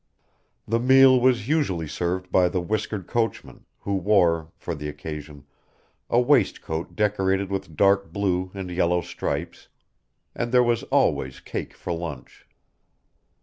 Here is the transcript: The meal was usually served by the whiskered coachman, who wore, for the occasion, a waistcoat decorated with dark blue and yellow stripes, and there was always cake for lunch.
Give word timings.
The 0.67 0.79
meal 0.79 1.19
was 1.19 1.47
usually 1.47 1.87
served 1.87 2.31
by 2.31 2.49
the 2.49 2.59
whiskered 2.59 3.05
coachman, 3.05 3.65
who 3.81 3.97
wore, 3.97 4.49
for 4.57 4.73
the 4.73 4.89
occasion, 4.89 5.45
a 6.09 6.19
waistcoat 6.19 6.95
decorated 6.95 7.51
with 7.51 7.75
dark 7.75 8.11
blue 8.11 8.49
and 8.55 8.71
yellow 8.71 9.01
stripes, 9.01 9.67
and 10.33 10.51
there 10.51 10.63
was 10.63 10.81
always 10.85 11.39
cake 11.39 11.75
for 11.75 11.93
lunch. 11.93 12.47